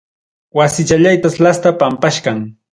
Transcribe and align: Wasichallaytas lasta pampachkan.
Wasichallaytas 0.59 1.37
lasta 1.45 1.77
pampachkan. 1.85 2.45